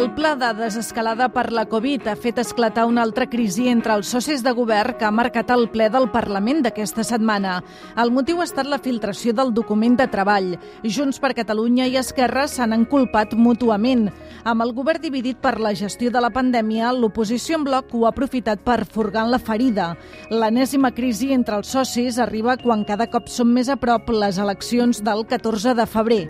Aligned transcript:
El 0.00 0.14
pla 0.16 0.30
de 0.32 0.48
desescalada 0.56 1.26
per 1.28 1.50
la 1.52 1.66
Covid 1.68 2.06
ha 2.08 2.14
fet 2.16 2.38
esclatar 2.40 2.86
una 2.88 3.02
altra 3.04 3.26
crisi 3.28 3.66
entre 3.68 3.92
els 3.98 4.08
socis 4.08 4.40
de 4.40 4.52
govern 4.56 4.94
que 4.96 5.04
ha 5.04 5.10
marcat 5.12 5.50
el 5.52 5.66
ple 5.68 5.90
del 5.92 6.06
Parlament 6.08 6.62
d'aquesta 6.64 7.04
setmana. 7.04 7.58
El 8.00 8.08
motiu 8.08 8.40
ha 8.40 8.46
estat 8.48 8.64
la 8.64 8.78
filtració 8.80 9.34
del 9.36 9.52
document 9.52 9.98
de 9.98 10.06
treball. 10.08 10.54
Junts 10.96 11.20
per 11.20 11.34
Catalunya 11.36 11.84
i 11.84 11.98
Esquerra 12.00 12.46
s'han 12.48 12.72
enculpat 12.72 13.34
mútuament. 13.36 14.06
Amb 14.48 14.64
el 14.64 14.72
govern 14.72 15.02
dividit 15.04 15.36
per 15.36 15.58
la 15.60 15.74
gestió 15.76 16.08
de 16.08 16.24
la 16.24 16.32
pandèmia, 16.32 16.94
l'oposició 16.96 17.60
en 17.60 17.68
bloc 17.68 17.92
ho 17.92 18.06
ha 18.06 18.14
aprofitat 18.14 18.64
per 18.64 18.86
furgar 18.88 19.26
la 19.28 19.38
ferida. 19.38 19.90
L'enèsima 20.32 20.94
crisi 20.96 21.34
entre 21.36 21.60
els 21.60 21.74
socis 21.76 22.16
arriba 22.16 22.56
quan 22.56 22.86
cada 22.88 23.10
cop 23.12 23.28
són 23.28 23.52
més 23.52 23.68
a 23.68 23.76
prop 23.76 24.08
les 24.16 24.40
eleccions 24.40 25.04
del 25.04 25.26
14 25.28 25.76
de 25.76 25.86
febrer. 25.86 26.22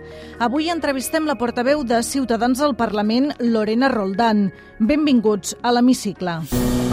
Avui 0.43 0.67
entrevistem 0.75 1.23
la 1.23 1.39
portaveu 1.39 1.87
de 1.87 2.03
Ciutadans 2.03 2.59
al 2.59 2.75
Parlament, 2.75 3.31
Lorena 3.61 3.89
Roldán. 3.93 4.39
Benvinguts 4.79 5.53
a 5.61 5.69
l'Hemicicle. 5.75 6.90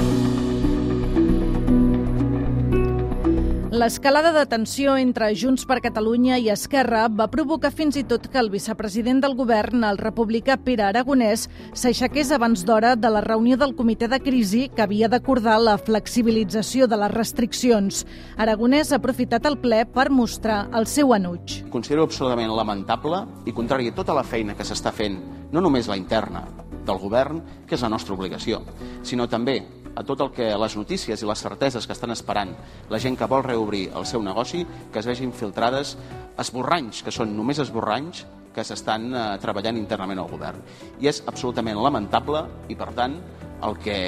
L'escalada 3.78 4.32
de 4.34 4.42
tensió 4.50 4.96
entre 4.98 5.28
Junts 5.38 5.62
per 5.68 5.76
Catalunya 5.78 6.34
i 6.42 6.48
Esquerra 6.50 7.04
va 7.14 7.28
provocar 7.30 7.68
fins 7.70 7.94
i 8.00 8.02
tot 8.10 8.24
que 8.32 8.40
el 8.40 8.50
vicepresident 8.50 9.20
del 9.22 9.36
govern, 9.38 9.84
el 9.86 10.00
republicà 10.00 10.56
Pere 10.64 10.82
Aragonès, 10.88 11.44
s'aixequés 11.78 12.32
abans 12.34 12.64
d'hora 12.66 12.96
de 12.98 13.12
la 13.14 13.22
reunió 13.22 13.54
del 13.60 13.76
comitè 13.78 14.08
de 14.10 14.18
crisi 14.18 14.64
que 14.74 14.82
havia 14.82 15.06
d'acordar 15.06 15.60
la 15.62 15.76
flexibilització 15.78 16.90
de 16.90 16.98
les 17.04 17.14
restriccions. 17.14 18.02
Aragonès 18.34 18.90
ha 18.90 18.98
aprofitat 18.98 19.46
el 19.46 19.60
ple 19.62 19.84
per 19.94 20.10
mostrar 20.10 20.64
el 20.74 20.90
seu 20.90 21.14
enuig. 21.14 21.60
Considero 21.70 22.10
absolutament 22.10 22.50
lamentable 22.50 23.28
i 23.46 23.54
contrari 23.54 23.92
a 23.92 23.94
tota 23.94 24.16
la 24.16 24.26
feina 24.26 24.58
que 24.58 24.66
s'està 24.66 24.90
fent, 24.90 25.22
no 25.54 25.62
només 25.62 25.86
la 25.86 26.02
interna 26.02 26.48
del 26.82 26.98
govern, 26.98 27.44
que 27.68 27.78
és 27.78 27.86
la 27.86 27.94
nostra 27.94 28.18
obligació, 28.18 28.64
sinó 29.06 29.30
també 29.30 29.60
a 29.98 30.04
tot 30.06 30.22
el 30.22 30.30
que 30.34 30.52
les 30.54 30.76
notícies 30.78 31.22
i 31.22 31.26
les 31.26 31.42
certeses 31.42 31.86
que 31.86 31.96
estan 31.96 32.14
esperant 32.14 32.54
la 32.90 33.00
gent 33.02 33.18
que 33.18 33.26
vol 33.26 33.42
reobrir 33.42 33.88
el 33.98 34.06
seu 34.06 34.22
negoci, 34.22 34.64
que 34.92 35.02
es 35.02 35.08
vegin 35.10 35.34
filtrades 35.34 35.96
esborranys, 36.38 37.02
que 37.02 37.14
són 37.14 37.34
només 37.34 37.58
esborranys, 37.64 38.22
que 38.54 38.64
s'estan 38.64 39.10
eh, 39.10 39.26
treballant 39.42 39.78
internament 39.78 40.22
al 40.22 40.30
govern. 40.30 40.62
I 41.02 41.10
és 41.10 41.22
absolutament 41.26 41.78
lamentable 41.82 42.44
i, 42.70 42.78
per 42.78 42.92
tant, 42.94 43.18
el 43.66 43.78
que 43.82 43.98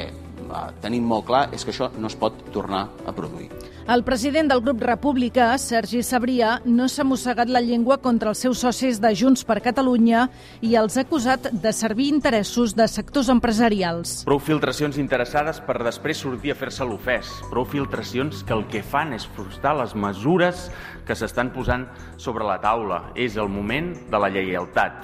tenim 0.83 1.05
molt 1.07 1.27
clar 1.29 1.49
és 1.55 1.65
que 1.65 1.75
això 1.75 1.91
no 1.99 2.09
es 2.11 2.17
pot 2.19 2.37
tornar 2.55 2.89
a 3.07 3.13
produir. 3.17 3.51
El 3.91 4.05
president 4.07 4.47
del 4.47 4.61
grup 4.63 4.85
republicà, 4.87 5.49
Sergi 5.59 6.05
Sabrià, 6.07 6.61
no 6.63 6.85
s'ha 6.87 7.03
mossegat 7.03 7.49
la 7.51 7.63
llengua 7.65 7.97
contra 7.99 8.31
els 8.31 8.39
seus 8.45 8.61
socis 8.63 9.01
de 9.03 9.11
Junts 9.19 9.43
per 9.43 9.57
Catalunya 9.65 10.29
i 10.63 10.77
els 10.79 10.95
ha 10.95 11.03
acusat 11.03 11.49
de 11.51 11.73
servir 11.75 12.07
interessos 12.13 12.77
de 12.79 12.87
sectors 12.87 13.33
empresarials. 13.33 14.21
Prou 14.29 14.39
filtracions 14.39 15.01
interessades 15.03 15.59
per 15.67 15.81
després 15.83 16.23
sortir 16.23 16.53
a 16.55 16.59
fer-se 16.61 16.87
l'ofès. 16.87 17.33
Prou 17.51 17.67
filtracions 17.67 18.45
que 18.47 18.55
el 18.55 18.63
que 18.71 18.85
fan 18.85 19.17
és 19.17 19.27
frustrar 19.35 19.75
les 19.81 19.97
mesures 19.99 20.69
que 21.09 21.17
s'estan 21.19 21.51
posant 21.51 21.89
sobre 22.15 22.47
la 22.47 22.61
taula. 22.63 23.09
És 23.19 23.41
el 23.41 23.51
moment 23.51 23.97
de 24.13 24.23
la 24.23 24.31
lleialtat. 24.31 25.03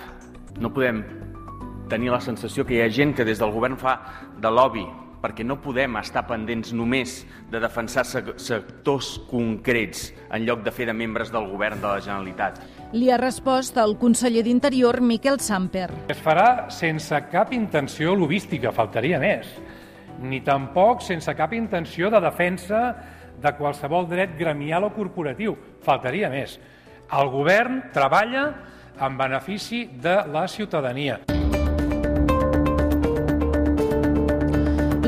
No 0.62 0.70
podem 0.70 1.02
tenir 1.90 2.14
la 2.14 2.22
sensació 2.22 2.62
que 2.66 2.78
hi 2.78 2.84
ha 2.84 2.92
gent 2.92 3.16
que 3.16 3.26
des 3.26 3.42
del 3.42 3.50
govern 3.54 3.74
fa 3.82 3.96
de 4.38 4.50
lobby 4.52 4.86
perquè 5.22 5.44
no 5.46 5.58
podem 5.62 5.96
estar 6.00 6.24
pendents 6.28 6.72
només 6.76 7.18
de 7.50 7.60
defensar 7.62 8.04
sectors 8.06 9.16
concrets 9.30 10.10
en 10.30 10.46
lloc 10.46 10.62
de 10.64 10.72
fer 10.74 10.86
de 10.90 10.94
membres 10.96 11.32
del 11.34 11.48
govern 11.50 11.80
de 11.80 11.88
la 11.88 12.02
Generalitat. 12.04 12.60
Li 12.92 13.10
ha 13.10 13.18
respost 13.20 13.78
el 13.82 13.96
conseller 14.00 14.44
d'Interior, 14.46 15.00
Miquel 15.00 15.40
Samper. 15.40 15.88
Es 16.12 16.22
farà 16.22 16.68
sense 16.70 17.20
cap 17.32 17.52
intenció 17.56 18.14
lobística, 18.14 18.72
faltaria 18.72 19.20
més, 19.22 19.50
ni 20.22 20.40
tampoc 20.44 21.02
sense 21.04 21.34
cap 21.36 21.52
intenció 21.56 22.10
de 22.10 22.22
defensa 22.24 22.82
de 23.42 23.52
qualsevol 23.58 24.08
dret 24.08 24.36
gremial 24.38 24.88
o 24.88 24.92
corporatiu, 24.94 25.56
faltaria 25.84 26.30
més. 26.32 26.58
El 27.12 27.30
govern 27.30 27.82
treballa 27.94 28.48
en 29.00 29.18
benefici 29.18 29.84
de 30.00 30.22
la 30.32 30.46
ciutadania. 30.48 31.20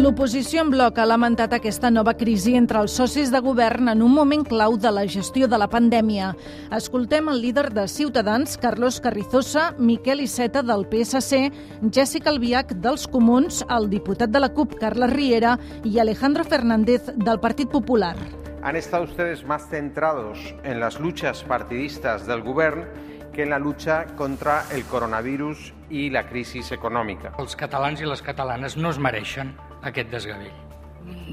L'oposició 0.08 0.62
en 0.64 0.70
bloc 0.72 0.96
ha 0.96 1.04
lamentat 1.04 1.52
aquesta 1.52 1.90
nova 1.92 2.14
crisi 2.16 2.54
entre 2.56 2.80
els 2.80 2.94
socis 2.96 3.28
de 3.28 3.42
govern 3.44 3.90
en 3.92 4.00
un 4.00 4.14
moment 4.16 4.40
clau 4.48 4.78
de 4.80 4.88
la 4.88 5.02
gestió 5.04 5.44
de 5.52 5.58
la 5.60 5.66
pandèmia. 5.68 6.30
Escoltem 6.72 7.28
el 7.28 7.42
líder 7.42 7.66
de 7.76 7.84
Ciutadans, 7.92 8.54
Carlos 8.56 9.02
Carrizosa, 9.04 9.74
Miquel 9.76 10.22
Iceta 10.24 10.62
del 10.64 10.86
PSC, 10.88 11.52
Jessica 11.92 12.32
Albiach 12.32 12.72
dels 12.80 13.04
Comuns, 13.04 13.60
el 13.68 13.90
diputat 13.92 14.32
de 14.32 14.40
la 14.40 14.48
CUP, 14.48 14.78
Carles 14.80 15.12
Riera, 15.12 15.58
i 15.84 16.00
Alejandro 16.00 16.48
Fernández 16.48 17.12
del 17.12 17.44
Partit 17.44 17.68
Popular. 17.68 18.16
Han 18.62 18.76
estado 18.76 19.04
ustedes 19.04 19.44
más 19.44 19.68
centrados 19.68 20.38
en 20.64 20.80
las 20.80 20.98
luchas 20.98 21.44
partidistas 21.44 22.26
del 22.26 22.40
govern 22.40 22.88
que 23.34 23.42
en 23.42 23.50
la 23.50 23.58
lucha 23.58 24.06
contra 24.16 24.64
el 24.72 24.84
coronavirus 24.84 25.74
i 25.90 26.08
la 26.08 26.24
crisi 26.32 26.64
econòmica. 26.72 27.36
Els 27.36 27.60
catalans 27.60 28.00
i 28.00 28.08
les 28.08 28.24
catalanes 28.24 28.80
no 28.80 28.88
es 28.88 28.96
mereixen 28.98 29.52
aquest 29.90 30.10
desgavell. 30.12 30.68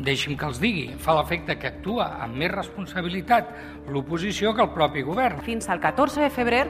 Deixi'm 0.05 0.35
que 0.39 0.47
els 0.47 0.59
digui, 0.59 0.85
fa 0.99 1.16
l'efecte 1.17 1.55
que 1.59 1.69
actua 1.71 2.07
amb 2.23 2.38
més 2.39 2.51
responsabilitat 2.51 3.49
l'oposició 3.91 4.53
que 4.55 4.63
el 4.63 4.73
propi 4.75 5.03
govern. 5.07 5.41
Fins 5.45 5.69
al 5.71 5.81
14 5.83 6.21
de 6.25 6.29
febrer 6.31 6.65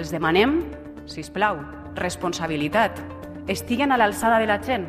els 0.00 0.12
demanem, 0.12 0.60
si 1.08 1.24
plau, 1.32 1.60
responsabilitat. 1.96 3.00
Estiguen 3.48 3.92
a 3.92 3.98
l'alçada 4.00 4.40
de 4.40 4.48
la 4.48 4.60
gent. 4.62 4.86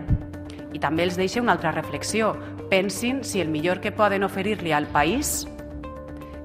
I 0.72 0.80
també 0.80 1.04
els 1.04 1.18
deixa 1.20 1.42
una 1.44 1.56
altra 1.58 1.74
reflexió. 1.76 2.34
Pensin 2.72 3.24
si 3.28 3.42
el 3.44 3.52
millor 3.52 3.82
que 3.84 3.92
poden 3.92 4.24
oferir-li 4.24 4.72
al 4.72 4.88
país 4.92 5.46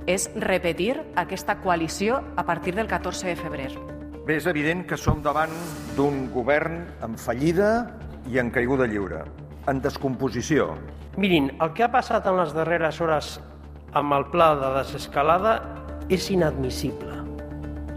és 0.06 0.28
repetir 0.38 0.96
aquesta 1.18 1.58
coalició 1.62 2.22
a 2.36 2.46
partir 2.46 2.74
del 2.74 2.86
14 2.90 3.28
de 3.28 3.36
febrer. 3.38 3.70
Bé, 4.26 4.38
és 4.38 4.46
evident 4.50 4.84
que 4.86 4.98
som 4.98 5.22
davant 5.22 5.54
d'un 5.94 6.26
govern 6.34 6.84
en 7.06 7.18
fallida 7.18 7.92
i 8.26 8.40
en 8.42 8.50
caiguda 8.50 8.88
lliure 8.90 9.22
en 9.70 9.82
descomposició. 9.82 10.72
Mirin, 11.16 11.50
el 11.60 11.72
que 11.74 11.86
ha 11.86 11.92
passat 11.92 12.26
en 12.28 12.38
les 12.40 12.54
darreres 12.56 13.00
hores 13.00 13.36
amb 13.96 14.12
el 14.16 14.26
pla 14.32 14.54
de 14.60 14.72
desescalada 14.78 15.58
és 16.12 16.30
inadmissible 16.30 17.14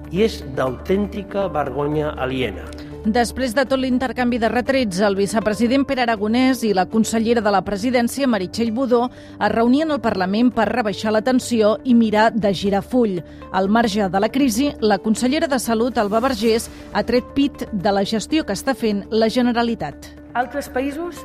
i 0.09 0.23
és 0.25 0.39
d'autèntica 0.57 1.47
vergonya 1.53 2.15
aliena. 2.17 2.65
Després 3.05 3.53
de 3.55 3.63
tot 3.63 3.79
l'intercanvi 3.79 4.37
de 4.41 4.49
retrets, 4.51 4.97
el 5.05 5.15
vicepresident 5.15 5.85
Pere 5.87 6.03
Aragonès 6.03 6.65
i 6.67 6.73
la 6.75 6.83
consellera 6.91 7.39
de 7.39 7.53
la 7.53 7.61
presidència, 7.63 8.27
Meritxell 8.27 8.73
Budó, 8.75 9.05
es 9.39 9.51
reunien 9.53 9.93
al 9.93 10.01
Parlament 10.03 10.49
per 10.51 10.67
rebaixar 10.67 11.13
la 11.15 11.21
tensió 11.23 11.77
i 11.85 11.95
mirar 11.95 12.33
de 12.35 12.51
girar 12.53 12.83
full. 12.83 13.21
Al 13.55 13.69
marge 13.71 14.09
de 14.11 14.19
la 14.19 14.29
crisi, 14.29 14.73
la 14.81 14.99
consellera 14.99 15.47
de 15.47 15.61
Salut, 15.63 15.97
Alba 15.97 16.19
Vergés, 16.27 16.67
ha 16.91 17.05
tret 17.07 17.31
pit 17.37 17.63
de 17.71 17.95
la 17.95 18.03
gestió 18.03 18.43
que 18.43 18.57
està 18.57 18.75
fent 18.75 19.05
la 19.11 19.31
Generalitat. 19.31 20.11
Altres 20.35 20.67
països 20.69 21.23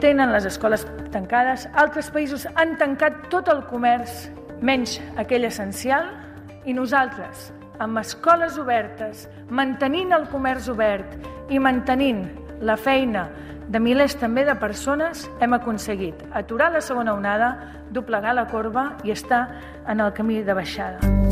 tenen 0.00 0.32
les 0.32 0.46
escoles 0.48 0.86
tancades, 1.12 1.66
altres 1.74 2.10
països 2.12 2.46
han 2.54 2.76
tancat 2.80 3.26
tot 3.32 3.48
el 3.52 3.64
comerç, 3.70 4.26
menys 4.60 4.98
aquell 5.20 5.46
essencial, 5.48 6.08
i 6.66 6.74
nosaltres, 6.74 7.50
amb 7.78 8.00
escoles 8.00 8.58
obertes, 8.58 9.26
mantenint 9.50 10.12
el 10.16 10.26
comerç 10.32 10.70
obert 10.72 11.16
i 11.52 11.60
mantenint 11.62 12.24
la 12.60 12.76
feina 12.76 13.28
de 13.68 13.80
milers 13.82 14.14
també 14.18 14.44
de 14.46 14.54
persones, 14.58 15.26
hem 15.42 15.56
aconseguit 15.56 16.22
aturar 16.32 16.70
la 16.72 16.80
segona 16.80 17.14
onada, 17.14 17.52
doblegar 17.90 18.34
la 18.34 18.46
corba 18.50 18.92
i 19.04 19.14
estar 19.14 19.46
en 19.86 20.00
el 20.00 20.12
camí 20.14 20.42
de 20.42 20.54
baixada. 20.54 21.25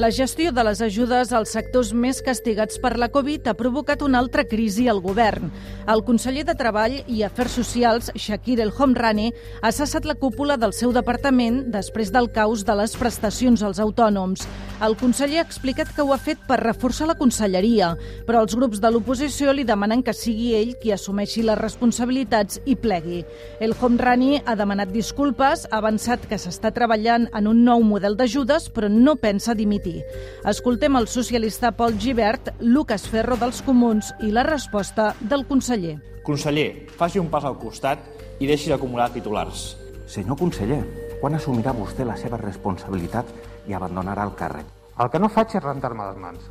La 0.00 0.08
gestió 0.10 0.50
de 0.50 0.62
les 0.64 0.80
ajudes 0.80 1.28
als 1.36 1.50
sectors 1.52 1.90
més 1.92 2.22
castigats 2.24 2.78
per 2.80 2.94
la 2.96 3.10
Covid 3.12 3.50
ha 3.50 3.52
provocat 3.52 4.00
una 4.00 4.16
altra 4.22 4.46
crisi 4.48 4.86
al 4.88 5.02
govern. 5.04 5.50
El 5.92 6.00
conseller 6.06 6.46
de 6.48 6.54
Treball 6.56 6.94
i 7.04 7.20
Afers 7.26 7.58
Socials, 7.58 8.08
Shakir 8.16 8.62
El 8.64 8.72
Homrani, 8.72 9.28
ha 9.60 9.72
cessat 9.76 10.08
la 10.08 10.16
cúpula 10.16 10.56
del 10.56 10.72
seu 10.72 10.94
departament 10.96 11.66
després 11.74 12.08
del 12.14 12.30
caos 12.32 12.64
de 12.64 12.78
les 12.80 12.96
prestacions 12.96 13.60
als 13.60 13.82
autònoms. 13.84 14.46
El 14.80 14.96
conseller 14.96 15.42
ha 15.42 15.44
explicat 15.44 15.92
que 15.92 16.00
ho 16.00 16.14
ha 16.14 16.20
fet 16.30 16.40
per 16.48 16.56
reforçar 16.62 17.10
la 17.10 17.18
conselleria, 17.20 17.90
però 18.24 18.40
els 18.40 18.56
grups 18.56 18.80
de 18.80 18.88
l'oposició 18.88 19.52
li 19.52 19.66
demanen 19.68 20.00
que 20.00 20.16
sigui 20.16 20.54
ell 20.56 20.72
qui 20.80 20.94
assumeixi 20.96 21.44
les 21.44 21.60
responsabilitats 21.60 22.62
i 22.64 22.78
plegui. 22.80 23.20
El 23.60 23.76
Homrani 23.76 24.40
ha 24.46 24.56
demanat 24.56 24.96
disculpes, 24.96 25.68
ha 25.68 25.82
avançat 25.84 26.24
que 26.30 26.40
s'està 26.40 26.72
treballant 26.72 27.28
en 27.36 27.52
un 27.52 27.60
nou 27.68 27.84
model 27.84 28.16
d'ajudes, 28.16 28.72
però 28.72 28.88
no 28.88 29.18
pensa 29.20 29.52
dimitir. 29.52 29.89
Matí. 29.90 30.04
Escoltem 30.44 30.96
el 30.96 31.08
socialista 31.08 31.72
Pol 31.72 31.98
Givert, 31.98 32.54
Lucas 32.60 33.08
Ferro 33.08 33.36
dels 33.36 33.62
Comuns 33.62 34.14
i 34.20 34.30
la 34.30 34.42
resposta 34.42 35.14
del 35.20 35.46
conseller. 35.46 35.98
Conseller, 36.24 36.88
faci 36.96 37.18
un 37.18 37.30
pas 37.30 37.44
al 37.44 37.58
costat 37.58 37.98
i 38.40 38.46
deixi 38.46 38.70
d'acumular 38.70 39.10
titulars. 39.12 39.76
Senyor 40.06 40.38
conseller, 40.38 40.82
quan 41.20 41.34
assumirà 41.34 41.72
vostè 41.72 42.04
la 42.04 42.16
seva 42.16 42.38
responsabilitat 42.40 43.26
i 43.68 43.74
abandonarà 43.74 44.24
el 44.24 44.34
càrrec? 44.36 44.66
El 45.00 45.10
que 45.10 45.20
no 45.20 45.28
faig 45.28 45.54
és 45.54 45.62
rentar-me 45.64 46.06
les 46.08 46.18
mans, 46.18 46.50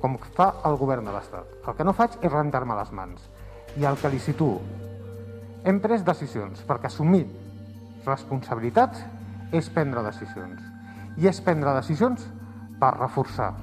com 0.00 0.18
fa 0.34 0.56
el 0.64 0.76
govern 0.76 1.04
de 1.04 1.12
l'Estat. 1.12 1.46
El 1.66 1.76
que 1.76 1.84
no 1.84 1.94
faig 1.94 2.18
és 2.22 2.32
rentar-me 2.32 2.76
les 2.76 2.92
mans. 2.92 3.20
I 3.76 3.84
el 3.84 3.96
que 4.00 4.08
li 4.08 4.18
situo, 4.18 4.60
hem 5.64 5.80
pres 5.80 6.04
decisions, 6.04 6.62
perquè 6.66 6.88
assumir 6.88 7.26
responsabilitats 8.06 9.02
és 9.52 9.68
prendre 9.70 10.02
decisions. 10.02 10.60
I 11.16 11.28
és 11.28 11.40
prendre 11.40 11.72
decisions 11.76 12.26
per 12.78 12.94
reforçar. 13.00 13.54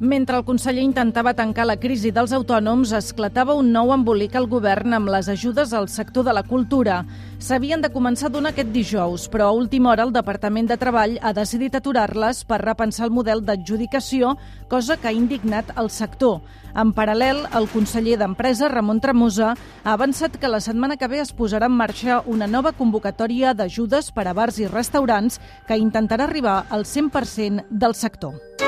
Mentre 0.00 0.36
el 0.36 0.42
conseller 0.44 0.82
intentava 0.82 1.36
tancar 1.38 1.68
la 1.68 1.76
crisi 1.78 2.10
dels 2.10 2.32
autònoms, 2.34 2.90
esclatava 2.98 3.54
un 3.54 3.68
nou 3.70 3.92
embolic 3.94 4.34
al 4.34 4.48
govern 4.50 4.96
amb 4.96 5.12
les 5.12 5.28
ajudes 5.30 5.70
al 5.72 5.86
sector 5.88 6.24
de 6.26 6.32
la 6.34 6.42
cultura. 6.42 7.04
S'havien 7.38 7.80
de 7.80 7.92
començar 7.94 8.26
a 8.26 8.34
donar 8.34 8.50
aquest 8.50 8.72
dijous, 8.74 9.28
però 9.30 9.46
a 9.46 9.54
última 9.54 9.92
hora 9.92 10.02
el 10.02 10.12
Departament 10.12 10.66
de 10.66 10.76
Treball 10.80 11.20
ha 11.22 11.32
decidit 11.32 11.78
aturar-les 11.78 12.42
per 12.44 12.58
repensar 12.64 13.06
el 13.06 13.14
model 13.14 13.44
d'adjudicació, 13.46 14.34
cosa 14.68 14.96
que 14.96 15.08
ha 15.08 15.14
indignat 15.14 15.70
el 15.78 15.90
sector. 15.90 16.40
En 16.74 16.90
paral·lel, 16.90 17.44
el 17.54 17.70
conseller 17.70 18.18
d'Empresa, 18.18 18.66
Ramon 18.72 18.98
Tremosa, 18.98 19.52
ha 19.84 19.94
avançat 19.94 20.40
que 20.42 20.50
la 20.50 20.58
setmana 20.58 20.98
que 20.98 21.06
ve 21.06 21.22
es 21.22 21.30
posarà 21.30 21.70
en 21.70 21.78
marxa 21.78 22.24
una 22.26 22.50
nova 22.50 22.74
convocatòria 22.74 23.54
d'ajudes 23.54 24.10
per 24.10 24.26
a 24.26 24.34
bars 24.34 24.58
i 24.58 24.66
restaurants 24.66 25.38
que 25.68 25.78
intentarà 25.78 26.26
arribar 26.26 26.64
al 26.70 26.82
100% 26.82 27.70
del 27.70 27.94
sector. 27.94 28.63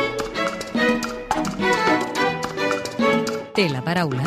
Té 3.56 3.70
la 3.72 3.80
paraula. 3.80 4.26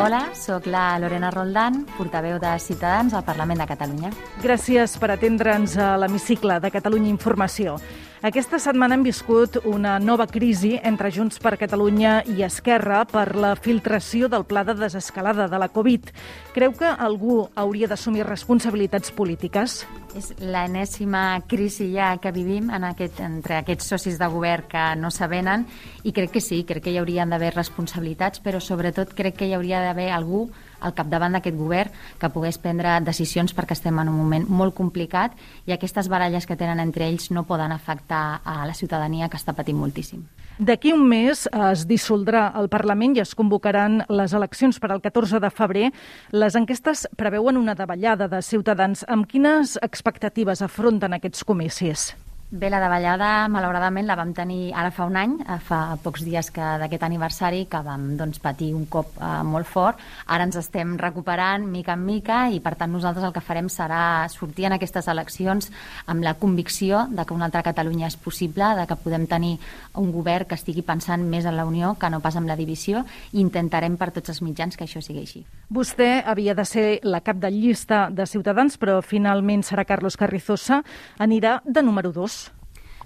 Hola, 0.00 0.20
sóc 0.32 0.64
la 0.64 0.98
Lorena 0.98 1.28
Roldán, 1.30 1.82
portaveu 1.98 2.38
de 2.40 2.54
Ciutadans 2.56 3.12
al 3.12 3.26
Parlament 3.26 3.60
de 3.60 3.66
Catalunya. 3.68 4.08
Gràcies 4.40 4.94
per 4.96 5.10
atendre'ns 5.12 5.76
a 5.76 5.90
l'hemicicle 6.00 6.56
de 6.64 6.70
Catalunya 6.72 7.12
Informació. 7.12 7.76
Aquesta 8.22 8.60
setmana 8.62 8.94
hem 8.94 9.02
viscut 9.02 9.56
una 9.66 9.96
nova 9.98 10.28
crisi 10.30 10.76
entre 10.78 11.08
Junts 11.10 11.40
per 11.42 11.56
Catalunya 11.58 12.20
i 12.30 12.44
Esquerra 12.46 13.00
per 13.10 13.32
la 13.34 13.56
filtració 13.58 14.28
del 14.30 14.44
pla 14.46 14.62
de 14.62 14.76
desescalada 14.78 15.48
de 15.50 15.58
la 15.58 15.66
Covid. 15.74 16.12
Creu 16.54 16.70
que 16.78 16.86
algú 16.86 17.40
hauria 17.58 17.90
d'assumir 17.90 18.22
responsabilitats 18.22 19.10
polítiques? 19.10 19.80
És 20.14 20.30
l'enèsima 20.38 21.42
crisi 21.50 21.88
ja 21.96 22.12
que 22.22 22.30
vivim 22.30 22.70
en 22.70 22.86
aquest, 22.92 23.18
entre 23.26 23.58
aquests 23.58 23.90
socis 23.90 24.22
de 24.22 24.30
govern 24.30 24.70
que 24.70 24.84
no 25.02 25.10
s'avenen 25.10 25.66
i 26.06 26.14
crec 26.14 26.36
que 26.36 26.46
sí, 26.46 26.62
crec 26.62 26.86
que 26.86 26.94
hi 26.94 27.02
haurien 27.02 27.34
d'haver 27.34 27.56
responsabilitats, 27.56 28.38
però 28.38 28.62
sobretot 28.62 29.16
crec 29.18 29.40
que 29.40 29.50
hi 29.50 29.56
hauria 29.58 29.82
d'haver 29.82 30.12
algú 30.14 30.46
al 30.82 30.94
capdavant 30.98 31.38
d'aquest 31.38 31.56
govern 31.56 31.90
que 32.20 32.30
pogués 32.34 32.58
prendre 32.58 32.98
decisions 33.06 33.54
perquè 33.54 33.76
estem 33.78 33.98
en 34.02 34.10
un 34.10 34.18
moment 34.18 34.46
molt 34.48 34.74
complicat 34.74 35.34
i 35.66 35.72
aquestes 35.72 36.10
baralles 36.12 36.46
que 36.46 36.58
tenen 36.58 36.82
entre 36.82 37.08
ells 37.08 37.30
no 37.30 37.46
poden 37.48 37.72
afectar 37.72 38.40
a 38.44 38.62
la 38.66 38.74
ciutadania 38.74 39.30
que 39.30 39.40
està 39.40 39.54
patint 39.56 39.78
moltíssim. 39.78 40.24
D'aquí 40.58 40.92
un 40.92 41.06
mes 41.08 41.46
es 41.48 41.86
dissoldrà 41.88 42.50
el 42.60 42.68
Parlament 42.70 43.16
i 43.16 43.22
es 43.24 43.32
convocaran 43.34 44.02
les 44.12 44.34
eleccions 44.36 44.78
per 44.78 44.92
al 44.92 45.00
14 45.00 45.40
de 45.40 45.50
febrer. 45.50 45.88
Les 46.30 46.58
enquestes 46.58 47.06
preveuen 47.16 47.56
una 47.56 47.74
davallada 47.74 48.28
de 48.28 48.42
ciutadans. 48.44 49.06
Amb 49.08 49.26
quines 49.26 49.78
expectatives 49.82 50.62
afronten 50.62 51.16
aquests 51.16 51.48
comicis? 51.48 52.12
Bé, 52.52 52.68
la 52.68 52.82
davallada, 52.82 53.48
malauradament, 53.48 54.04
la 54.04 54.12
vam 54.12 54.34
tenir 54.36 54.74
ara 54.76 54.90
fa 54.92 55.06
un 55.08 55.14
any, 55.16 55.38
eh, 55.40 55.54
fa 55.64 55.96
pocs 56.04 56.20
dies 56.20 56.50
que 56.52 56.60
d'aquest 56.82 57.06
aniversari, 57.06 57.62
que 57.64 57.78
vam 57.80 58.10
doncs, 58.18 58.42
patir 58.44 58.74
un 58.76 58.84
cop 58.92 59.14
eh, 59.16 59.30
molt 59.42 59.64
fort. 59.64 59.96
Ara 60.26 60.44
ens 60.44 60.58
estem 60.60 60.98
recuperant 61.00 61.64
mica 61.64 61.94
en 61.96 62.04
mica 62.04 62.50
i, 62.52 62.60
per 62.60 62.74
tant, 62.76 62.92
nosaltres 62.92 63.24
el 63.24 63.32
que 63.32 63.40
farem 63.40 63.70
serà 63.72 64.28
sortir 64.28 64.66
en 64.68 64.76
aquestes 64.76 65.08
eleccions 65.08 65.70
amb 66.04 66.20
la 66.22 66.34
convicció 66.34 67.06
de 67.08 67.24
que 67.24 67.32
una 67.32 67.46
altra 67.48 67.62
Catalunya 67.62 68.10
és 68.12 68.18
possible, 68.20 68.68
de 68.76 68.84
que 68.86 69.00
podem 69.00 69.24
tenir 69.26 69.54
un 69.96 70.12
govern 70.12 70.44
que 70.44 70.60
estigui 70.60 70.84
pensant 70.84 71.24
més 71.24 71.48
en 71.48 71.56
la 71.56 71.64
unió 71.64 71.94
que 71.98 72.10
no 72.10 72.20
pas 72.20 72.36
en 72.36 72.44
la 72.46 72.58
divisió 72.60 73.06
i 73.32 73.40
intentarem 73.40 73.96
per 73.96 74.10
tots 74.12 74.28
els 74.28 74.42
mitjans 74.42 74.76
que 74.76 74.84
això 74.84 75.00
sigui 75.00 75.24
així. 75.24 75.46
Vostè 75.72 76.20
havia 76.26 76.52
de 76.52 76.68
ser 76.68 77.00
la 77.00 77.24
cap 77.24 77.40
de 77.40 77.48
llista 77.48 78.10
de 78.12 78.28
Ciutadans, 78.28 78.76
però 78.76 79.00
finalment 79.00 79.64
serà 79.64 79.88
Carlos 79.88 80.20
Carrizosa. 80.20 80.82
Anirà 81.16 81.62
de 81.64 81.80
número 81.80 82.12
2. 82.12 82.41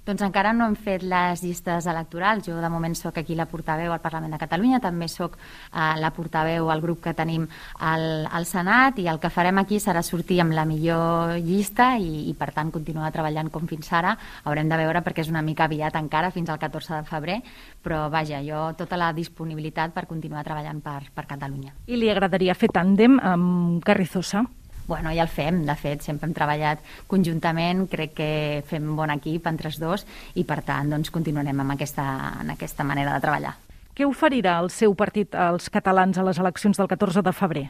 Doncs 0.06 0.23
encara 0.23 0.53
no 0.55 0.69
hem 0.69 0.76
fet 0.79 1.03
les 1.03 1.41
llistes 1.43 1.87
electorals. 1.91 2.44
Jo 2.47 2.61
de 2.62 2.69
moment 2.70 2.94
sóc 2.94 3.17
aquí 3.19 3.35
la 3.35 3.49
portaveu 3.50 3.91
al 3.91 4.03
Parlament 4.05 4.31
de 4.31 4.38
Catalunya, 4.38 4.79
també 4.79 5.08
sóc 5.11 5.35
eh, 5.35 5.97
la 5.99 6.12
portaveu 6.14 6.70
al 6.70 6.82
grup 6.85 7.00
que 7.03 7.14
tenim 7.19 7.49
al, 7.82 8.26
al 8.31 8.47
Senat 8.47 9.00
i 9.03 9.08
el 9.11 9.19
que 9.19 9.32
farem 9.35 9.58
aquí 9.58 9.81
serà 9.82 10.05
sortir 10.06 10.38
amb 10.44 10.55
la 10.55 10.62
millor 10.64 11.35
llista 11.43 11.97
i, 11.99 12.29
i 12.31 12.35
per 12.38 12.53
tant 12.55 12.70
continuar 12.70 13.11
treballant 13.11 13.50
com 13.50 13.67
fins 13.67 13.91
ara. 13.99 14.14
Haurem 14.44 14.70
de 14.70 14.79
veure 14.79 15.03
perquè 15.03 15.25
és 15.25 15.32
una 15.32 15.43
mica 15.43 15.67
aviat 15.67 15.99
encara, 15.99 16.31
fins 16.31 16.53
al 16.55 16.61
14 16.62 17.00
de 17.00 17.08
febrer, 17.11 17.41
però 17.82 18.05
vaja, 18.12 18.38
jo 18.47 18.69
tota 18.79 19.00
la 19.00 19.11
disponibilitat 19.17 19.91
per 19.97 20.06
continuar 20.06 20.47
treballant 20.47 20.79
per, 20.87 21.00
per 21.11 21.26
Catalunya. 21.35 21.75
I 21.91 21.99
li 21.99 22.12
agradaria 22.14 22.55
fer 22.55 22.70
tàndem 22.70 23.19
amb 23.19 23.82
Carrizosa? 23.82 24.44
Bueno, 24.86 25.10
ja 25.10 25.24
el 25.26 25.30
fem, 25.32 25.64
de 25.66 25.74
fet, 25.74 26.04
sempre 26.06 26.28
hem 26.28 26.34
treballat 26.34 26.82
conjuntament, 27.10 27.86
crec 27.90 28.12
que 28.20 28.28
fem 28.68 28.92
bon 28.96 29.10
equip 29.10 29.48
entre 29.50 29.72
els 29.72 29.80
dos 29.82 30.06
i, 30.34 30.44
per 30.46 30.60
tant, 30.66 30.92
doncs, 30.94 31.10
continuarem 31.14 31.64
amb 31.64 31.74
aquesta, 31.74 32.04
en 32.42 32.54
aquesta 32.54 32.86
manera 32.86 33.16
de 33.16 33.24
treballar. 33.24 33.56
Què 33.96 34.06
oferirà 34.06 34.58
el 34.60 34.70
seu 34.70 34.94
partit 34.94 35.34
als 35.34 35.70
catalans 35.72 36.18
a 36.18 36.26
les 36.26 36.38
eleccions 36.38 36.78
del 36.78 36.90
14 36.92 37.24
de 37.26 37.34
febrer? 37.34 37.66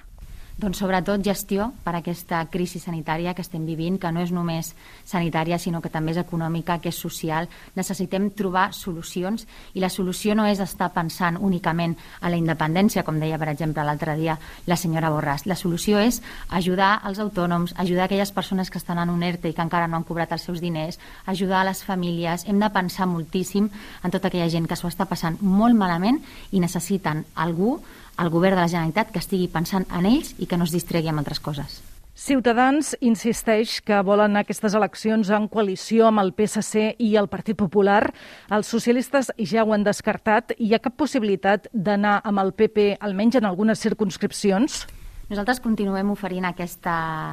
Doncs 0.56 0.78
sobretot 0.80 1.20
gestió 1.20 1.66
per 1.84 1.92
a 1.92 1.98
aquesta 1.98 2.38
crisi 2.48 2.80
sanitària 2.80 3.34
que 3.36 3.42
estem 3.44 3.66
vivint, 3.68 3.98
que 4.00 4.08
no 4.08 4.22
és 4.24 4.30
només 4.32 4.70
sanitària, 5.04 5.58
sinó 5.60 5.82
que 5.84 5.90
també 5.92 6.14
és 6.14 6.20
econòmica, 6.22 6.78
que 6.80 6.88
és 6.88 6.96
social. 6.96 7.44
Necessitem 7.76 8.30
trobar 8.32 8.70
solucions 8.72 9.44
i 9.76 9.82
la 9.84 9.90
solució 9.92 10.32
no 10.32 10.46
és 10.48 10.62
estar 10.64 10.88
pensant 10.94 11.36
únicament 11.36 11.92
a 12.22 12.30
la 12.32 12.38
independència, 12.40 13.04
com 13.04 13.20
deia, 13.20 13.36
per 13.36 13.50
exemple, 13.52 13.84
l'altre 13.84 14.14
dia 14.16 14.38
la 14.64 14.78
senyora 14.80 15.10
Borràs. 15.12 15.44
La 15.44 15.58
solució 15.60 16.00
és 16.00 16.22
ajudar 16.48 17.02
els 17.04 17.20
autònoms, 17.20 17.76
ajudar 17.76 18.08
aquelles 18.08 18.32
persones 18.32 18.72
que 18.72 18.80
estan 18.80 19.02
en 19.04 19.12
un 19.12 19.28
ERTE 19.28 19.52
i 19.52 19.58
que 19.58 19.68
encara 19.68 19.92
no 19.92 20.00
han 20.00 20.08
cobrat 20.08 20.32
els 20.32 20.48
seus 20.48 20.64
diners, 20.64 20.96
ajudar 21.26 21.60
a 21.60 21.68
les 21.68 21.84
famílies. 21.84 22.48
Hem 22.48 22.64
de 22.64 22.72
pensar 22.72 23.04
moltíssim 23.12 23.68
en 23.68 24.08
tota 24.10 24.32
aquella 24.32 24.48
gent 24.48 24.64
que 24.64 24.80
s'ho 24.80 24.88
està 24.88 25.04
passant 25.04 25.36
molt 25.44 25.76
malament 25.76 26.24
i 26.56 26.64
necessiten 26.64 27.26
algú 27.34 27.76
el 28.18 28.30
govern 28.30 28.56
de 28.56 28.62
la 28.62 28.68
Generalitat 28.68 29.10
que 29.12 29.20
estigui 29.20 29.48
pensant 29.52 29.84
en 29.92 30.06
ells 30.08 30.32
i 30.40 30.45
que 30.46 30.56
no 30.56 30.64
es 30.64 30.74
distregui 30.74 31.12
amb 31.12 31.22
altres 31.22 31.42
coses. 31.42 31.82
Ciutadans 32.16 32.94
insisteix 33.04 33.82
que 33.84 33.98
volen 34.00 34.38
aquestes 34.40 34.72
eleccions 34.78 35.28
en 35.36 35.50
coalició 35.52 36.06
amb 36.08 36.22
el 36.22 36.32
PSC 36.32 36.94
i 37.04 37.10
el 37.20 37.28
Partit 37.28 37.58
Popular. 37.60 38.06
Els 38.48 38.70
socialistes 38.72 39.28
ja 39.36 39.66
ho 39.66 39.74
han 39.76 39.84
descartat. 39.84 40.54
Hi 40.56 40.72
ha 40.72 40.80
cap 40.80 40.96
possibilitat 40.96 41.68
d'anar 41.74 42.22
amb 42.24 42.40
el 42.40 42.54
PP, 42.56 42.94
almenys 43.04 43.36
en 43.36 43.50
algunes 43.50 43.84
circunscripcions? 43.84 44.86
Nosaltres 45.26 45.58
continuem 45.58 46.12
oferint 46.12 46.44
aquesta, 46.46 46.92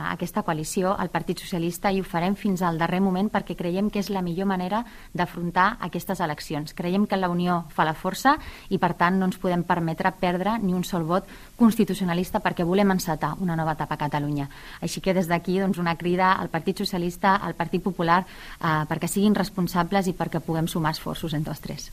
aquesta 0.09 0.41
coalició 0.41 0.95
al 0.97 1.11
Partit 1.13 1.43
Socialista 1.43 1.91
i 1.93 1.99
ho 2.01 2.05
farem 2.09 2.33
fins 2.33 2.63
al 2.65 2.79
darrer 2.81 2.97
moment 3.05 3.27
perquè 3.29 3.53
creiem 3.53 3.91
que 3.93 4.01
és 4.01 4.07
la 4.09 4.23
millor 4.25 4.47
manera 4.49 4.79
d'afrontar 5.13 5.67
aquestes 5.87 6.23
eleccions. 6.25 6.73
Creiem 6.73 7.05
que 7.05 7.19
la 7.19 7.29
unió 7.29 7.59
fa 7.69 7.85
la 7.85 7.93
força 7.93 8.33
i, 8.73 8.79
per 8.81 8.95
tant, 8.97 9.19
no 9.21 9.27
ens 9.29 9.37
podem 9.37 9.61
permetre 9.61 10.09
perdre 10.17 10.55
ni 10.63 10.73
un 10.73 10.81
sol 10.89 11.05
vot 11.05 11.29
constitucionalista 11.59 12.41
perquè 12.41 12.65
volem 12.65 12.95
encetar 12.95 13.35
una 13.45 13.53
nova 13.59 13.75
etapa 13.77 13.93
a 13.93 14.01
Catalunya. 14.07 14.47
Així 14.81 14.97
que 14.97 15.13
des 15.13 15.29
d'aquí 15.29 15.59
doncs, 15.61 15.77
una 15.77 15.93
crida 15.93 16.31
al 16.33 16.49
Partit 16.49 16.81
Socialista, 16.81 17.35
al 17.35 17.53
Partit 17.53 17.85
Popular, 17.85 18.23
eh, 18.25 18.73
perquè 18.89 19.05
siguin 19.05 19.37
responsables 19.37 20.09
i 20.09 20.17
perquè 20.17 20.41
puguem 20.41 20.65
sumar 20.65 20.95
esforços 20.97 21.37
entre 21.37 21.53
els 21.53 21.61
tres. 21.61 21.91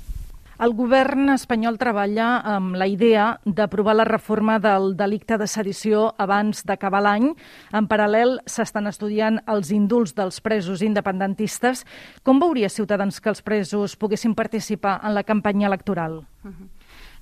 El 0.61 0.75
govern 0.77 1.31
espanyol 1.33 1.79
treballa 1.81 2.27
amb 2.45 2.75
la 2.77 2.85
idea 2.85 3.31
d'aprovar 3.49 3.95
la 3.97 4.05
reforma 4.05 4.59
del 4.61 4.91
delicte 4.99 5.39
de 5.41 5.47
sedició 5.49 6.11
abans 6.21 6.67
d'acabar 6.69 7.01
l'any. 7.07 7.31
En 7.73 7.89
paral·lel, 7.89 8.35
s'estan 8.45 8.91
estudiant 8.91 9.39
els 9.49 9.71
indults 9.73 10.13
dels 10.19 10.43
presos 10.45 10.83
independentistes. 10.85 11.87
Com 12.29 12.45
veuria 12.45 12.69
Ciutadans 12.69 13.23
que 13.25 13.33
els 13.33 13.41
presos 13.41 13.97
poguessin 13.97 14.37
participar 14.37 14.99
en 15.01 15.17
la 15.17 15.25
campanya 15.25 15.73
electoral? 15.73 16.27
Uh 16.45 16.53
-huh. 16.53 16.69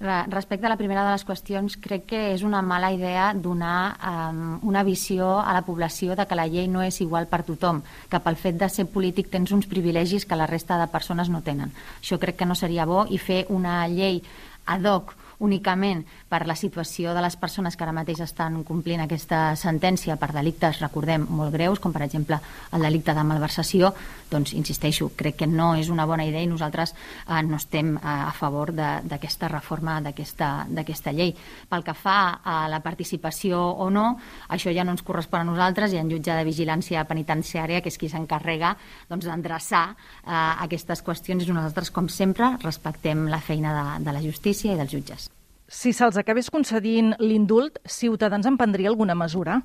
Respecte 0.00 0.67
a 0.67 0.69
la 0.71 0.76
primera 0.78 1.02
de 1.02 1.11
les 1.11 1.25
qüestions, 1.26 1.75
crec 1.83 2.05
que 2.12 2.19
és 2.31 2.45
una 2.47 2.61
mala 2.62 2.93
idea 2.95 3.33
donar 3.35 3.97
um, 3.99 4.61
una 4.71 4.85
visió 4.87 5.40
a 5.40 5.57
la 5.57 5.64
població 5.67 6.14
de 6.14 6.23
que 6.23 6.38
la 6.38 6.47
llei 6.47 6.69
no 6.71 6.85
és 6.87 7.00
igual 7.02 7.26
per 7.26 7.43
tothom, 7.43 7.81
que 8.07 8.21
pel 8.23 8.38
fet 8.38 8.61
de 8.61 8.69
ser 8.71 8.87
polític 8.93 9.26
tens 9.33 9.50
uns 9.50 9.67
privilegis 9.67 10.23
que 10.25 10.38
la 10.38 10.47
resta 10.47 10.78
de 10.78 10.87
persones 10.93 11.33
no 11.35 11.43
tenen. 11.43 11.75
Això 11.99 12.21
crec 12.23 12.38
que 12.38 12.47
no 12.47 12.55
seria 12.55 12.87
bo 12.87 13.09
i 13.11 13.19
fer 13.19 13.45
una 13.50 13.81
llei 13.90 14.23
ad 14.71 14.87
hoc 14.87 15.17
únicament 15.38 16.04
per 16.28 16.45
la 16.47 16.57
situació 16.59 17.14
de 17.14 17.23
les 17.23 17.37
persones 17.37 17.76
que 17.76 17.85
ara 17.85 17.95
mateix 17.95 18.21
estan 18.25 18.62
complint 18.66 19.02
aquesta 19.04 19.54
sentència 19.57 20.16
per 20.18 20.33
delictes, 20.35 20.80
recordem, 20.83 21.26
molt 21.30 21.54
greus, 21.54 21.80
com 21.80 21.95
per 21.95 22.02
exemple 22.07 22.40
el 22.73 22.85
delicte 22.85 23.14
de 23.14 23.25
malversació, 23.25 23.92
doncs, 24.30 24.52
insisteixo, 24.59 25.11
crec 25.16 25.38
que 25.42 25.49
no 25.49 25.73
és 25.78 25.88
una 25.92 26.07
bona 26.07 26.26
idea 26.28 26.42
i 26.42 26.50
nosaltres 26.50 26.95
eh, 26.95 27.42
no 27.47 27.57
estem 27.57 27.95
eh, 27.97 28.00
a 28.02 28.33
favor 28.37 28.73
d'aquesta 28.75 29.49
reforma 29.49 29.99
d'aquesta 30.02 31.14
llei. 31.14 31.35
Pel 31.68 31.87
que 31.87 31.95
fa 31.95 32.18
a 32.45 32.59
la 32.68 32.83
participació 32.85 33.61
o 33.61 33.88
no, 33.90 34.09
això 34.49 34.75
ja 34.75 34.85
no 34.85 34.97
ens 34.97 35.07
correspon 35.07 35.45
a 35.45 35.49
nosaltres 35.49 35.95
i 35.95 36.02
en 36.02 36.11
jutge 36.11 36.35
de 36.35 36.47
vigilància 36.49 37.07
penitenciària, 37.09 37.80
que 37.80 37.92
és 37.92 37.99
qui 37.99 38.11
s'encarrega 38.11 38.75
doncs, 39.09 39.28
d'endreçar 39.28 39.87
doncs, 39.95 40.04
eh, 40.26 40.64
aquestes 40.68 41.02
qüestions 41.07 41.47
i 41.47 41.52
nosaltres, 41.52 41.92
com 41.95 42.09
sempre, 42.12 42.57
respectem 42.64 43.26
la 43.30 43.40
feina 43.40 43.75
de, 43.78 44.04
de 44.04 44.16
la 44.18 44.25
justícia 44.25 44.75
i 44.75 44.78
dels 44.78 44.92
jutges. 44.92 45.27
Si 45.68 45.90
se'ls 45.92 46.16
acabés 46.16 46.46
concedint 46.48 47.10
l'indult, 47.20 47.76
Ciutadans 47.84 48.46
en 48.48 48.56
prendria 48.56 48.88
alguna 48.88 49.14
mesura? 49.14 49.58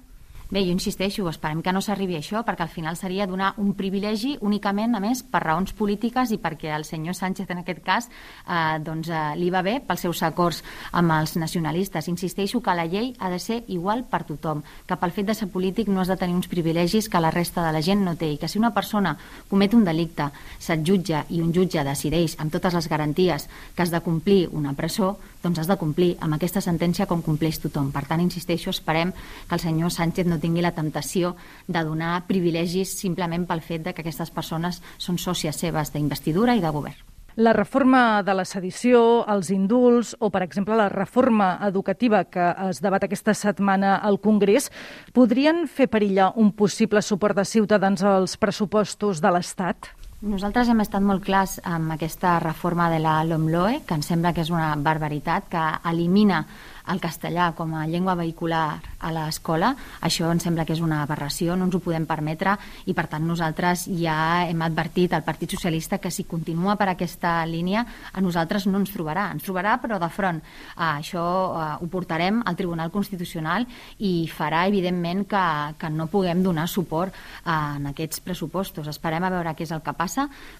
Bé, 0.53 0.62
jo 0.67 0.69
insisteixo, 0.69 1.24
esperem 1.31 1.63
que 1.65 1.72
no 1.74 1.79
s'arribi 1.81 2.13
això, 2.13 2.43
perquè 2.45 2.62
al 2.62 2.69
final 2.69 2.93
seria 2.93 3.25
donar 3.25 3.55
un 3.57 3.72
privilegi 3.74 4.36
únicament, 4.45 4.93
a 4.93 5.00
més, 5.01 5.24
per 5.25 5.39
raons 5.41 5.74
polítiques 5.74 6.29
i 6.29 6.38
perquè 6.38 6.69
el 6.75 6.86
senyor 6.86 7.15
Sánchez, 7.17 7.50
en 7.50 7.63
aquest 7.63 7.81
cas, 7.81 8.07
eh, 8.45 8.77
doncs, 8.86 9.10
eh, 9.10 9.24
li 9.39 9.50
va 9.50 9.63
bé 9.65 9.79
pels 9.81 10.05
seus 10.05 10.22
acords 10.22 10.62
amb 10.91 11.10
els 11.17 11.33
nacionalistes. 11.41 12.07
Insisteixo 12.07 12.62
que 12.62 12.77
la 12.77 12.86
llei 12.86 13.15
ha 13.17 13.31
de 13.33 13.39
ser 13.39 13.63
igual 13.67 14.05
per 14.05 14.22
tothom, 14.29 14.62
que 14.86 14.95
pel 14.95 15.15
fet 15.17 15.31
de 15.31 15.33
ser 15.33 15.50
polític 15.50 15.89
no 15.89 16.01
has 16.01 16.13
de 16.13 16.17
tenir 16.22 16.36
uns 16.36 16.48
privilegis 16.48 17.10
que 17.10 17.19
la 17.19 17.31
resta 17.31 17.65
de 17.65 17.74
la 17.74 17.81
gent 17.81 18.05
no 18.05 18.13
té, 18.13 18.36
i 18.36 18.38
que 18.38 18.48
si 18.48 18.62
una 18.62 18.75
persona 18.77 19.17
comet 19.50 19.74
un 19.74 19.83
delicte, 19.83 20.29
se't 20.60 20.86
jutja 20.86 21.25
i 21.31 21.41
un 21.41 21.50
jutge 21.51 21.81
decideix 21.81 22.38
amb 22.38 22.53
totes 22.53 22.77
les 22.77 22.88
garanties 22.88 23.50
que 23.74 23.81
has 23.81 23.89
de 23.89 24.05
complir 24.05 24.50
una 24.51 24.77
presó, 24.77 25.17
doncs 25.41 25.60
has 25.60 25.67
de 25.67 25.77
complir 25.81 26.13
amb 26.24 26.38
aquesta 26.38 26.62
sentència 26.62 27.05
com 27.10 27.22
compleix 27.22 27.57
tothom. 27.60 27.91
Per 27.91 28.05
tant, 28.07 28.22
insisteixo, 28.22 28.69
esperem 28.69 29.12
que 29.12 29.57
el 29.57 29.60
senyor 29.60 29.91
Sánchez 29.91 30.29
no 30.29 30.39
tingui 30.43 30.65
la 30.65 30.75
temptació 30.75 31.33
de 31.67 31.83
donar 31.88 32.25
privilegis 32.27 32.93
simplement 33.00 33.47
pel 33.47 33.63
fet 33.63 33.88
de 33.88 33.95
que 33.95 34.03
aquestes 34.03 34.31
persones 34.35 34.83
són 35.00 35.17
sòcies 35.17 35.63
seves 35.65 35.95
d'investidura 35.95 36.55
i 36.59 36.63
de 36.63 36.75
govern. 36.75 37.01
La 37.35 37.50
reforma 37.53 38.21
de 38.21 38.33
la 38.38 38.43
sedició, 38.45 39.23
els 39.25 39.47
indults 39.50 40.12
o, 40.21 40.29
per 40.29 40.43
exemple, 40.45 40.75
la 40.77 40.85
reforma 40.93 41.55
educativa 41.65 42.21
que 42.29 42.51
es 42.67 42.77
debat 42.83 43.07
aquesta 43.07 43.33
setmana 43.33 43.95
al 44.05 44.19
Congrés 44.21 44.69
podrien 45.17 45.65
fer 45.65 45.88
perillar 45.89 46.29
un 46.38 46.51
possible 46.53 47.01
suport 47.01 47.39
de 47.39 47.47
Ciutadans 47.50 48.05
als 48.05 48.38
pressupostos 48.38 49.17
de 49.23 49.33
l'Estat? 49.33 49.89
Nosaltres 50.24 50.70
hem 50.72 50.80
estat 50.80 51.03
molt 51.03 51.20
clars 51.25 51.58
amb 51.68 51.92
aquesta 51.92 52.38
reforma 52.39 52.86
de 52.88 53.01
la 53.03 53.18
LOMLOE, 53.27 53.82
que 53.84 53.98
ens 54.00 54.08
sembla 54.08 54.32
que 54.32 54.46
és 54.46 54.51
una 54.53 54.70
barbaritat, 54.80 55.50
que 55.51 55.63
elimina 55.92 56.46
el 56.92 57.00
castellà 57.00 57.53
com 57.56 57.74
a 57.75 57.86
llengua 57.88 58.15
vehicular 58.20 58.82
a 59.03 59.12
l'escola, 59.12 59.74
això 60.03 60.30
ens 60.32 60.44
sembla 60.44 60.65
que 60.68 60.75
és 60.75 60.82
una 60.84 61.01
aberració, 61.03 61.56
no 61.56 61.68
ens 61.68 61.75
ho 61.75 61.82
podem 61.84 62.06
permetre 62.08 62.56
i 62.88 62.96
per 62.96 63.06
tant 63.12 63.24
nosaltres 63.27 63.86
ja 64.00 64.44
hem 64.48 64.62
advertit 64.65 65.13
al 65.13 65.24
Partit 65.24 65.56
Socialista 65.56 66.00
que 66.03 66.12
si 66.12 66.25
continua 66.27 66.75
per 66.80 66.89
aquesta 66.92 67.36
línia 67.48 67.86
a 68.12 68.24
nosaltres 68.24 68.68
no 68.68 68.80
ens 68.82 68.92
trobarà, 68.96 69.30
ens 69.36 69.44
trobarà 69.44 69.77
però 69.82 70.00
de 70.00 70.10
front. 70.12 70.42
Uh, 70.75 71.00
això 71.00 71.24
uh, 71.24 71.63
ho 71.80 71.88
portarem 71.92 72.42
al 72.46 72.60
Tribunal 72.60 72.92
Constitucional 72.92 73.68
i 74.00 74.27
farà 74.32 74.65
evidentment 74.68 75.25
que, 75.30 75.46
que 75.80 75.92
no 75.92 76.10
puguem 76.12 76.44
donar 76.44 76.68
suport 76.72 77.13
uh, 77.13 77.75
en 77.77 77.92
aquests 77.92 78.24
pressupostos. 78.24 78.88
Esperem 78.92 79.24
a 79.24 79.32
veure 79.34 79.56
què 79.56 79.68
és 79.68 79.72
el 79.75 79.84
que 79.84 79.96
passa, 79.96 80.12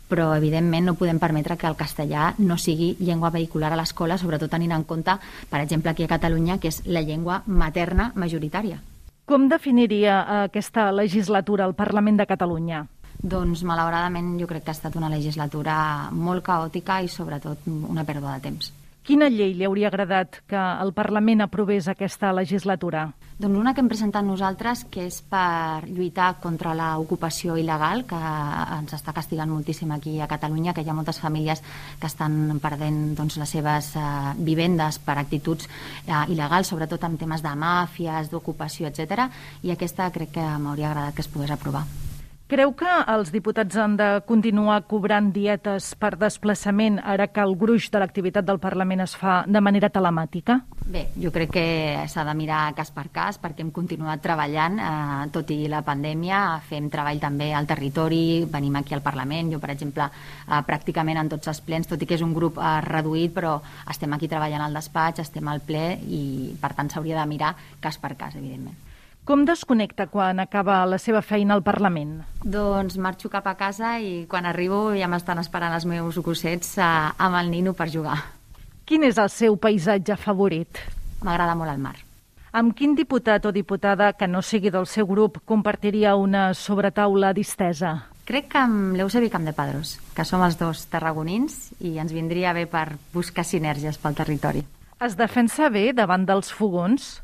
però 0.10 0.32
evidentment 0.38 0.90
no 0.90 0.96
podem 1.00 1.20
permetre 1.22 1.58
que 1.58 1.68
el 1.70 1.78
castellà 1.80 2.34
no 2.38 2.58
sigui 2.58 2.94
llengua 3.00 3.32
vehicular 3.34 3.74
a 3.74 3.80
l'escola, 3.80 4.18
sobretot 4.18 4.52
tenint 4.52 4.74
en 4.76 4.84
compte, 4.84 5.18
per 5.50 5.62
exemple, 5.62 5.94
que 5.96 6.10
Catalunya, 6.10 6.60
que 6.60 6.70
és 6.74 6.82
la 6.86 7.02
llengua 7.02 7.42
materna 7.46 8.12
majoritària. 8.16 8.82
Com 9.26 9.48
definiria 9.48 10.44
aquesta 10.44 10.92
legislatura 10.92 11.64
al 11.64 11.76
Parlament 11.76 12.20
de 12.20 12.28
Catalunya? 12.28 12.84
Doncs, 13.24 13.64
malauradament, 13.64 14.34
jo 14.40 14.50
crec 14.50 14.66
que 14.66 14.74
ha 14.74 14.76
estat 14.76 14.98
una 15.00 15.10
legislatura 15.10 16.12
molt 16.12 16.44
caòtica 16.44 17.00
i, 17.00 17.08
sobretot, 17.08 17.70
una 17.72 18.04
pèrdua 18.04 18.36
de 18.36 18.50
temps. 18.50 18.74
Quina 19.04 19.28
llei 19.28 19.52
li 19.52 19.66
hauria 19.68 19.90
agradat 19.90 20.38
que 20.48 20.56
el 20.56 20.94
Parlament 20.96 21.44
aprovés 21.44 21.90
aquesta 21.92 22.30
legislatura? 22.32 23.10
Doncs 23.36 23.60
una 23.60 23.74
que 23.76 23.82
hem 23.84 23.90
presentat 23.92 24.24
nosaltres, 24.24 24.86
que 24.88 25.04
és 25.10 25.18
per 25.28 25.84
lluitar 25.90 26.30
contra 26.40 26.72
l'ocupació 26.78 27.58
il·legal, 27.60 28.06
que 28.08 28.22
ens 28.78 28.96
està 28.96 29.12
castigant 29.12 29.52
moltíssim 29.52 29.92
aquí 29.92 30.14
a 30.24 30.30
Catalunya, 30.32 30.72
que 30.72 30.86
hi 30.86 30.88
ha 30.88 30.96
moltes 30.96 31.20
famílies 31.20 31.60
que 32.00 32.08
estan 32.08 32.62
perdent 32.64 33.02
doncs, 33.20 33.36
les 33.44 33.54
seves 33.58 33.92
eh, 34.00 34.08
vivendes 34.40 35.02
per 35.04 35.18
actituds 35.20 35.68
eh, 35.68 36.24
il·legals, 36.32 36.72
sobretot 36.72 37.04
en 37.04 37.20
temes 37.20 37.44
de 37.44 37.54
màfies, 37.60 38.32
d'ocupació, 38.32 38.88
etc. 38.88 39.28
I 39.68 39.76
aquesta 39.76 40.08
crec 40.16 40.38
que 40.40 40.50
m'hauria 40.64 40.94
agradat 40.94 41.20
que 41.20 41.28
es 41.28 41.34
pogués 41.36 41.52
aprovar. 41.52 41.84
Creu 42.54 42.70
que 42.78 42.90
els 43.10 43.32
diputats 43.34 43.78
han 43.82 43.96
de 43.98 44.08
continuar 44.30 44.76
cobrant 44.86 45.32
dietes 45.34 45.88
per 45.98 46.12
desplaçament 46.22 47.00
ara 47.02 47.26
que 47.34 47.42
el 47.42 47.56
gruix 47.58 47.88
de 47.90 47.98
l'activitat 48.04 48.46
del 48.46 48.60
Parlament 48.62 49.02
es 49.02 49.16
fa 49.18 49.40
de 49.50 49.62
manera 49.66 49.90
telemàtica? 49.90 50.60
Bé, 50.86 51.08
jo 51.18 51.32
crec 51.34 51.50
que 51.56 51.66
s'ha 52.14 52.28
de 52.28 52.38
mirar 52.38 52.76
cas 52.78 52.94
per 52.94 53.08
cas 53.16 53.42
perquè 53.42 53.66
hem 53.66 53.74
continuat 53.74 54.22
treballant, 54.22 54.78
eh, 54.78 55.26
tot 55.34 55.50
i 55.50 55.66
la 55.66 55.82
pandèmia, 55.82 56.44
fem 56.70 56.92
treball 56.94 57.24
també 57.26 57.50
al 57.58 57.66
territori, 57.66 58.46
venim 58.46 58.78
aquí 58.78 58.94
al 58.94 59.02
Parlament, 59.02 59.50
jo 59.56 59.58
per 59.58 59.74
exemple 59.74 60.06
eh, 60.06 60.62
pràcticament 60.70 61.24
en 61.26 61.34
tots 61.34 61.50
els 61.50 61.66
plens, 61.66 61.90
tot 61.90 62.06
i 62.06 62.06
que 62.06 62.20
és 62.22 62.28
un 62.30 62.38
grup 62.38 62.62
eh, 62.62 62.80
reduït, 62.86 63.34
però 63.34 63.58
estem 63.90 64.14
aquí 64.14 64.30
treballant 64.30 64.68
al 64.68 64.78
despatx, 64.78 65.26
estem 65.26 65.50
al 65.50 65.66
ple 65.66 65.88
i 66.06 66.24
per 66.62 66.76
tant 66.78 66.94
s'hauria 66.94 67.18
de 67.18 67.30
mirar 67.34 67.56
cas 67.82 67.98
per 67.98 68.14
cas, 68.14 68.38
evidentment. 68.38 68.93
Com 69.24 69.46
desconnecta 69.48 70.10
quan 70.12 70.42
acaba 70.44 70.82
la 70.84 70.98
seva 71.00 71.22
feina 71.24 71.56
al 71.56 71.62
Parlament? 71.64 72.18
Doncs 72.44 72.98
marxo 73.00 73.30
cap 73.32 73.46
a 73.48 73.54
casa 73.56 73.94
i 74.04 74.26
quan 74.28 74.44
arribo 74.44 74.90
ja 74.98 75.08
m'estan 75.08 75.40
esperant 75.40 75.72
els 75.72 75.86
meus 75.88 76.18
gossets 76.20 76.74
eh, 76.76 76.88
amb 77.16 77.38
el 77.40 77.52
nino 77.54 77.72
per 77.72 77.88
jugar. 77.88 78.18
Quin 78.84 79.06
és 79.08 79.16
el 79.16 79.30
seu 79.32 79.56
paisatge 79.56 80.18
favorit? 80.20 80.82
M'agrada 81.24 81.54
molt 81.56 81.72
el 81.72 81.80
mar. 81.80 81.96
Amb 82.52 82.76
quin 82.76 82.98
diputat 82.98 83.46
o 83.48 83.54
diputada 83.56 84.10
que 84.12 84.28
no 84.28 84.42
sigui 84.44 84.74
del 84.74 84.90
seu 84.92 85.08
grup 85.08 85.40
compartiria 85.48 86.18
una 86.20 86.50
sobretaula 86.54 87.32
distesa? 87.32 87.94
Crec 88.28 88.50
que 88.52 88.60
amb 88.60 88.98
l'Eusebi 89.00 89.30
Padros, 89.32 90.02
que 90.14 90.26
som 90.26 90.44
els 90.44 90.60
dos 90.60 90.84
tarragonins 90.92 91.72
i 91.80 91.98
ens 91.98 92.12
vindria 92.12 92.52
bé 92.52 92.66
per 92.66 92.98
buscar 93.14 93.46
sinergies 93.46 93.98
pel 93.98 94.16
territori. 94.16 94.66
Es 95.00 95.16
defensa 95.16 95.70
bé 95.70 95.94
davant 95.94 96.26
dels 96.26 96.52
fogons? 96.52 97.22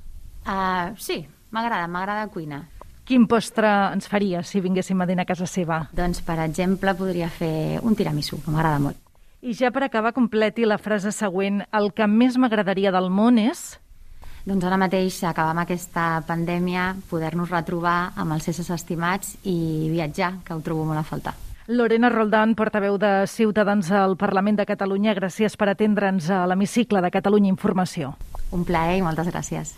Uh, 0.47 0.95
sí, 0.97 1.27
M'agrada, 1.51 1.87
m'agrada 1.87 2.27
cuinar. 2.29 2.63
Quin 3.09 3.25
postre 3.25 3.67
ens 3.89 4.05
faria 4.05 4.43
si 4.45 4.61
vinguéssim 4.61 4.99
a 5.01 5.07
dinar 5.09 5.25
a 5.25 5.29
casa 5.31 5.47
seva? 5.49 5.79
Doncs, 5.97 6.21
per 6.21 6.37
exemple, 6.43 6.93
podria 6.93 7.29
fer 7.33 7.79
un 7.81 7.97
tiramisú, 7.97 8.37
que 8.43 8.53
m'agrada 8.53 8.81
molt. 8.83 8.99
I 9.41 9.55
ja 9.57 9.71
per 9.71 9.85
acabar, 9.87 10.11
completi 10.13 10.67
la 10.67 10.77
frase 10.77 11.13
següent. 11.15 11.63
El 11.73 11.93
que 11.95 12.05
més 12.05 12.37
m'agradaria 12.37 12.91
del 12.93 13.09
món 13.09 13.39
és... 13.41 13.79
Doncs 14.45 14.63
ara 14.65 14.77
mateix 14.79 15.17
acabar 15.27 15.51
amb 15.51 15.61
aquesta 15.65 16.21
pandèmia, 16.25 16.93
poder-nos 17.09 17.49
retrobar 17.51 18.13
amb 18.15 18.37
els 18.37 18.47
éssers 18.49 18.69
estimats 18.77 19.35
i 19.43 19.89
viatjar, 19.91 20.39
que 20.45 20.55
ho 20.55 20.61
trobo 20.65 20.85
molt 20.87 21.01
a 21.01 21.05
faltar. 21.05 21.35
Lorena 21.69 22.09
Roldán, 22.09 22.55
portaveu 22.57 22.97
de 22.97 23.27
Ciutadans 23.27 23.91
al 23.91 24.17
Parlament 24.17 24.57
de 24.57 24.65
Catalunya, 24.65 25.13
gràcies 25.13 25.57
per 25.57 25.69
atendre'ns 25.73 26.31
a 26.33 26.45
l'hemicicle 26.49 27.03
de 27.03 27.13
Catalunya 27.13 27.51
Informació. 27.53 28.15
Un 28.49 28.65
plaer 28.65 28.97
i 28.97 29.05
moltes 29.05 29.29
gràcies. 29.29 29.77